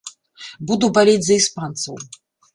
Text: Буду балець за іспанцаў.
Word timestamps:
Буду 0.71 0.89
балець 0.95 1.23
за 1.27 1.37
іспанцаў. 1.43 2.03